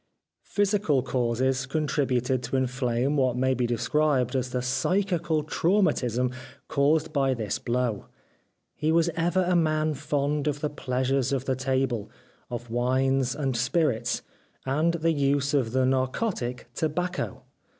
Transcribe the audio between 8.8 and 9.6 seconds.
was ever a